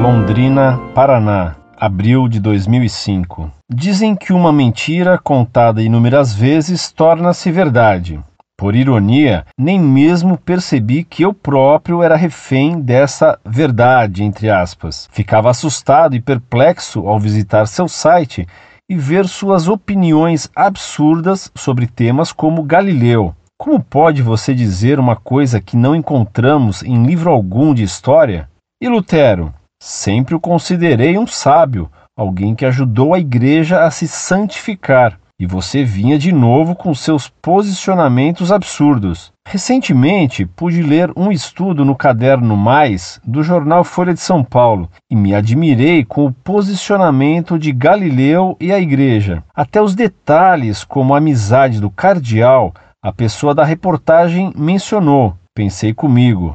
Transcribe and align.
Londrina, 0.00 0.80
Paraná, 0.94 1.56
abril 1.78 2.26
de 2.26 2.40
2005. 2.40 3.52
Dizem 3.70 4.16
que 4.16 4.32
uma 4.32 4.50
mentira 4.50 5.18
contada 5.18 5.82
inúmeras 5.82 6.34
vezes 6.34 6.90
torna-se 6.90 7.52
verdade. 7.52 8.18
Por 8.56 8.74
ironia, 8.74 9.44
nem 9.58 9.78
mesmo 9.78 10.38
percebi 10.38 11.04
que 11.04 11.22
eu 11.22 11.34
próprio 11.34 12.02
era 12.02 12.16
refém 12.16 12.80
dessa 12.80 13.38
verdade, 13.44 14.24
entre 14.24 14.48
aspas. 14.48 15.06
Ficava 15.12 15.50
assustado 15.50 16.16
e 16.16 16.20
perplexo 16.20 17.06
ao 17.06 17.20
visitar 17.20 17.66
seu 17.66 17.86
site 17.86 18.48
e 18.88 18.96
ver 18.96 19.28
suas 19.28 19.68
opiniões 19.68 20.48
absurdas 20.56 21.52
sobre 21.54 21.86
temas 21.86 22.32
como 22.32 22.62
Galileu. 22.62 23.34
Como 23.58 23.78
pode 23.78 24.22
você 24.22 24.54
dizer 24.54 24.98
uma 24.98 25.14
coisa 25.14 25.60
que 25.60 25.76
não 25.76 25.94
encontramos 25.94 26.82
em 26.82 27.04
livro 27.04 27.30
algum 27.30 27.74
de 27.74 27.82
história? 27.82 28.48
E 28.80 28.88
Lutero? 28.88 29.52
Sempre 29.82 30.34
o 30.34 30.40
considerei 30.40 31.16
um 31.16 31.26
sábio, 31.26 31.90
alguém 32.14 32.54
que 32.54 32.66
ajudou 32.66 33.14
a 33.14 33.18
igreja 33.18 33.82
a 33.82 33.90
se 33.90 34.06
santificar. 34.06 35.18
E 35.40 35.46
você 35.46 35.82
vinha 35.82 36.18
de 36.18 36.32
novo 36.32 36.74
com 36.74 36.94
seus 36.94 37.30
posicionamentos 37.30 38.52
absurdos. 38.52 39.32
Recentemente 39.48 40.44
pude 40.44 40.82
ler 40.82 41.10
um 41.16 41.32
estudo 41.32 41.82
no 41.82 41.96
caderno 41.96 42.54
Mais 42.58 43.18
do 43.24 43.42
jornal 43.42 43.82
Folha 43.82 44.12
de 44.12 44.20
São 44.20 44.44
Paulo 44.44 44.90
e 45.10 45.16
me 45.16 45.34
admirei 45.34 46.04
com 46.04 46.26
o 46.26 46.32
posicionamento 46.32 47.58
de 47.58 47.72
Galileu 47.72 48.54
e 48.60 48.70
a 48.70 48.78
igreja. 48.78 49.42
Até 49.54 49.80
os 49.80 49.94
detalhes, 49.94 50.84
como 50.84 51.14
a 51.14 51.18
amizade 51.18 51.80
do 51.80 51.88
cardeal, 51.88 52.74
a 53.02 53.10
pessoa 53.10 53.54
da 53.54 53.64
reportagem 53.64 54.52
mencionou. 54.54 55.34
Pensei 55.54 55.94
comigo: 55.94 56.54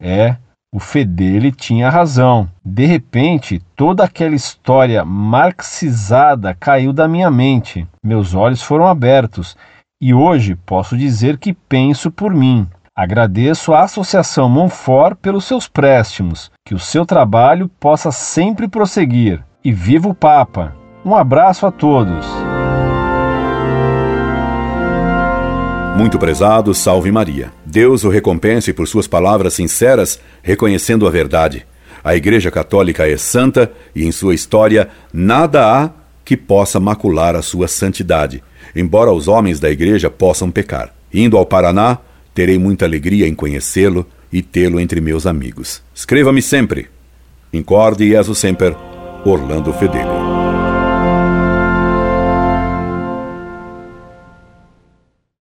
é, 0.00 0.36
o 0.74 0.80
Fedele 0.80 1.52
tinha 1.52 1.88
razão. 1.88 2.48
De 2.64 2.84
repente, 2.84 3.62
toda 3.76 4.02
aquela 4.02 4.34
história 4.34 5.04
marxizada 5.04 6.52
caiu 6.52 6.92
da 6.92 7.06
minha 7.06 7.30
mente. 7.30 7.86
Meus 8.02 8.34
olhos 8.34 8.60
foram 8.60 8.88
abertos 8.88 9.56
e 10.02 10.12
hoje 10.12 10.56
posso 10.66 10.98
dizer 10.98 11.38
que 11.38 11.52
penso 11.52 12.10
por 12.10 12.34
mim. 12.34 12.66
Agradeço 12.92 13.72
à 13.72 13.82
Associação 13.84 14.48
Monfort 14.48 15.16
pelos 15.22 15.44
seus 15.44 15.68
préstimos. 15.68 16.50
Que 16.66 16.74
o 16.74 16.78
seu 16.80 17.06
trabalho 17.06 17.68
possa 17.78 18.10
sempre 18.10 18.66
prosseguir. 18.66 19.44
E 19.64 19.72
viva 19.72 20.08
o 20.08 20.14
Papa! 20.14 20.74
Um 21.04 21.14
abraço 21.14 21.66
a 21.66 21.70
todos. 21.70 22.26
Muito 25.96 26.18
prezado, 26.18 26.74
salve 26.74 27.12
Maria. 27.12 27.52
Deus 27.64 28.02
o 28.02 28.08
recompense 28.08 28.72
por 28.72 28.88
suas 28.88 29.06
palavras 29.06 29.54
sinceras, 29.54 30.18
reconhecendo 30.42 31.06
a 31.06 31.10
verdade. 31.10 31.64
A 32.02 32.16
Igreja 32.16 32.50
Católica 32.50 33.08
é 33.08 33.16
santa 33.16 33.72
e 33.94 34.04
em 34.04 34.10
sua 34.10 34.34
história 34.34 34.88
nada 35.12 35.64
há 35.64 35.90
que 36.24 36.36
possa 36.36 36.80
macular 36.80 37.36
a 37.36 37.42
sua 37.42 37.68
santidade, 37.68 38.42
embora 38.74 39.12
os 39.12 39.28
homens 39.28 39.60
da 39.60 39.70
Igreja 39.70 40.10
possam 40.10 40.50
pecar. 40.50 40.92
Indo 41.12 41.38
ao 41.38 41.46
Paraná, 41.46 41.98
terei 42.34 42.58
muita 42.58 42.84
alegria 42.84 43.28
em 43.28 43.34
conhecê-lo 43.34 44.04
e 44.32 44.42
tê-lo 44.42 44.80
entre 44.80 45.00
meus 45.00 45.26
amigos. 45.26 45.80
Escreva-me 45.94 46.42
sempre. 46.42 46.88
Incorde 47.52 48.04
e 48.04 48.34
sempre, 48.34 48.76
Orlando 49.24 49.72
Fedeli. 49.72 50.43